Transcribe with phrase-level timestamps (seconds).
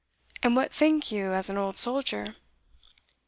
[0.41, 2.35] "And what think you, as an old soldier?"